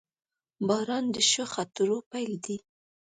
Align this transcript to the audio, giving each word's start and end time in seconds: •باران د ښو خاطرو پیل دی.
•باران 0.67 1.05
د 1.13 1.17
ښو 1.29 1.43
خاطرو 1.53 1.97
پیل 2.11 2.33
دی. 2.45 2.57